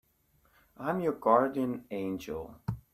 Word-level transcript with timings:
I'm 0.77 0.99
your 0.99 1.13
guardian 1.13 1.85
angel. 1.91 2.55